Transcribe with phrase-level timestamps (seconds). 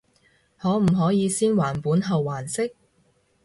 [0.57, 2.73] 可唔可以先還本後還息？